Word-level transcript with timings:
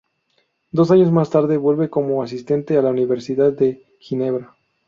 Dos 0.71 0.89
años 0.89 1.11
más 1.11 1.29
tarde, 1.29 1.57
vuelve 1.57 1.91
como 1.91 2.23
asistente 2.23 2.75
a 2.75 2.81
la 2.81 2.89
Universidad 2.89 3.53
de 3.53 3.85
Ginebra. 3.99 4.55